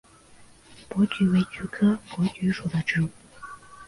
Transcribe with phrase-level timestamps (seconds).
[0.89, 3.09] 珀菊为菊科珀菊属的植物。